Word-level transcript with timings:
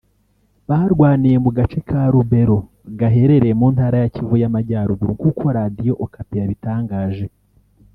Barwaniye 0.69 1.37
mu 1.43 1.49
gace 1.57 1.79
ka 1.87 2.01
Lubero 2.13 2.57
gaherereye 2.99 3.53
mu 3.59 3.67
Ntara 3.73 3.95
ya 4.03 4.09
Kivu 4.13 4.35
y’Amajyaruguru 4.41 5.11
nk’uko 5.17 5.43
Radio 5.57 5.93
Okapi 6.05 6.33
yabitangaje 6.39 7.25